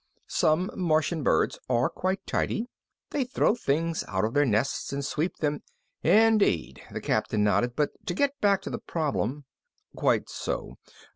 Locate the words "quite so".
9.95-10.79